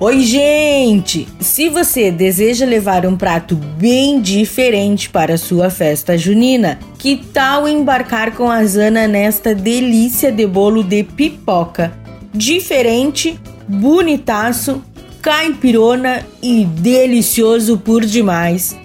Oi, 0.00 0.22
gente! 0.22 1.28
Se 1.38 1.68
você 1.68 2.10
deseja 2.10 2.66
levar 2.66 3.06
um 3.06 3.16
prato 3.16 3.54
bem 3.54 4.20
diferente 4.20 5.08
para 5.08 5.38
sua 5.38 5.70
festa 5.70 6.18
junina, 6.18 6.80
que 6.98 7.16
tal 7.32 7.68
embarcar 7.68 8.34
com 8.34 8.50
a 8.50 8.64
Zana 8.64 9.06
nesta 9.06 9.54
delícia 9.54 10.32
de 10.32 10.46
bolo 10.48 10.82
de 10.82 11.04
pipoca? 11.04 11.96
Diferente, 12.32 13.38
bonitaço, 13.68 14.82
caipirona 15.22 16.26
e 16.42 16.64
delicioso 16.64 17.78
por 17.78 18.04
demais. 18.04 18.76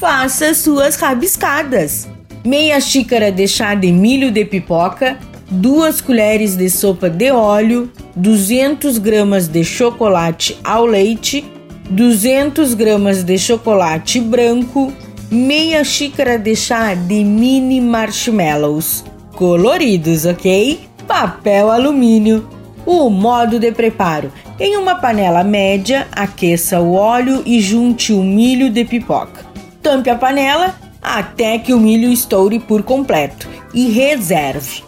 Faça 0.00 0.54
suas 0.54 0.96
rabiscadas. 0.96 2.08
Meia 2.42 2.80
xícara 2.80 3.30
de 3.30 3.46
chá 3.46 3.74
de 3.74 3.92
milho 3.92 4.30
de 4.30 4.46
pipoca, 4.46 5.18
duas 5.50 6.00
colheres 6.00 6.56
de 6.56 6.70
sopa 6.70 7.10
de 7.10 7.30
óleo, 7.30 7.90
200 8.16 8.98
gramas 8.98 9.48
de 9.48 9.64
chocolate 9.64 10.58
ao 10.62 10.86
leite, 10.86 11.44
200 11.90 12.74
gramas 12.74 13.24
de 13.24 13.36
chocolate 13.36 14.20
branco, 14.20 14.92
meia 15.30 15.82
xícara 15.82 16.38
de 16.38 16.54
chá 16.54 16.94
de 16.94 17.24
mini 17.24 17.80
marshmallows 17.80 19.04
coloridos, 19.34 20.24
ok? 20.24 20.80
Papel 21.06 21.70
alumínio. 21.70 22.48
O 22.86 23.08
modo 23.10 23.58
de 23.58 23.72
preparo: 23.72 24.32
em 24.60 24.76
uma 24.76 24.94
panela 24.96 25.42
média, 25.42 26.06
aqueça 26.12 26.80
o 26.80 26.94
óleo 26.94 27.42
e 27.44 27.60
junte 27.60 28.12
o 28.12 28.22
milho 28.22 28.70
de 28.70 28.84
pipoca. 28.84 29.44
Tampe 29.82 30.08
a 30.08 30.14
panela 30.14 30.74
até 31.02 31.58
que 31.58 31.74
o 31.74 31.80
milho 31.80 32.10
estoure 32.10 32.58
por 32.58 32.82
completo 32.82 33.48
e 33.74 33.90
reserve. 33.90 34.82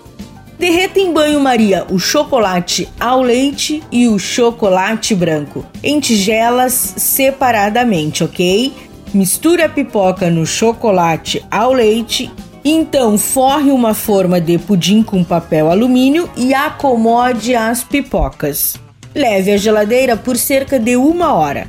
Derreta 0.58 0.98
em 0.98 1.12
banho-maria 1.12 1.84
o 1.90 1.98
chocolate 1.98 2.88
ao 2.98 3.20
leite 3.20 3.82
e 3.92 4.08
o 4.08 4.18
chocolate 4.18 5.14
branco 5.14 5.66
em 5.82 6.00
tigelas 6.00 6.94
separadamente, 6.96 8.24
ok? 8.24 8.72
Misture 9.12 9.62
a 9.62 9.68
pipoca 9.68 10.30
no 10.30 10.46
chocolate 10.46 11.44
ao 11.50 11.74
leite. 11.74 12.32
Então, 12.64 13.18
forre 13.18 13.70
uma 13.70 13.92
forma 13.92 14.40
de 14.40 14.58
pudim 14.58 15.02
com 15.02 15.22
papel 15.22 15.70
alumínio 15.70 16.28
e 16.36 16.54
acomode 16.54 17.54
as 17.54 17.84
pipocas. 17.84 18.76
Leve 19.14 19.52
à 19.52 19.56
geladeira 19.58 20.16
por 20.16 20.36
cerca 20.36 20.78
de 20.78 20.96
uma 20.96 21.34
hora. 21.34 21.68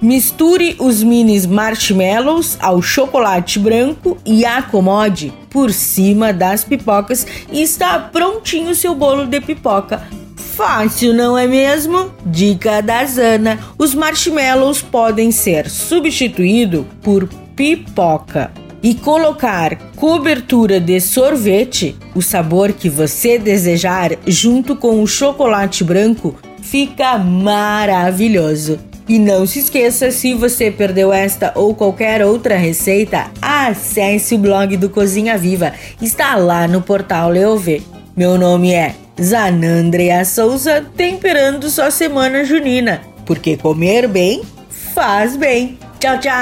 Misture 0.00 0.76
os 0.78 1.02
minis 1.02 1.44
marshmallows 1.44 2.56
ao 2.60 2.80
chocolate 2.80 3.58
branco 3.58 4.16
e 4.24 4.44
acomode 4.44 5.32
por 5.50 5.72
cima 5.72 6.32
das 6.32 6.62
pipocas 6.62 7.26
e 7.50 7.62
está 7.62 7.98
prontinho 7.98 8.76
seu 8.76 8.94
bolo 8.94 9.26
de 9.26 9.40
pipoca. 9.40 10.06
Fácil, 10.36 11.12
não 11.12 11.36
é 11.36 11.48
mesmo? 11.48 12.12
Dica 12.24 12.80
da 12.80 13.04
Zana: 13.04 13.58
os 13.76 13.92
marshmallows 13.92 14.82
podem 14.82 15.32
ser 15.32 15.68
substituídos 15.68 16.84
por 17.02 17.28
pipoca. 17.56 18.52
E 18.80 18.94
colocar 18.94 19.76
cobertura 19.96 20.78
de 20.78 21.00
sorvete, 21.00 21.96
o 22.14 22.22
sabor 22.22 22.72
que 22.72 22.88
você 22.88 23.36
desejar, 23.36 24.12
junto 24.24 24.76
com 24.76 25.02
o 25.02 25.06
chocolate 25.08 25.82
branco, 25.82 26.36
fica 26.62 27.18
maravilhoso. 27.18 28.87
E 29.08 29.18
não 29.18 29.46
se 29.46 29.60
esqueça, 29.60 30.10
se 30.10 30.34
você 30.34 30.70
perdeu 30.70 31.10
esta 31.10 31.52
ou 31.54 31.74
qualquer 31.74 32.22
outra 32.22 32.56
receita, 32.56 33.30
acesse 33.40 34.34
o 34.34 34.38
blog 34.38 34.76
do 34.76 34.90
Cozinha 34.90 35.38
Viva. 35.38 35.72
Está 36.00 36.36
lá 36.36 36.68
no 36.68 36.82
portal 36.82 37.30
Leovê. 37.30 37.80
Meu 38.14 38.36
nome 38.36 38.74
é 38.74 38.94
Zanandrea 39.20 40.24
Souza, 40.26 40.84
temperando 40.94 41.70
sua 41.70 41.90
semana 41.90 42.44
junina. 42.44 43.00
Porque 43.24 43.56
comer 43.56 44.06
bem 44.06 44.42
faz 44.68 45.36
bem. 45.36 45.78
Tchau, 45.98 46.18
tchau! 46.20 46.32